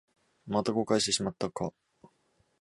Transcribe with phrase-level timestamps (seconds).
[0.47, 1.73] また誤解してしまったか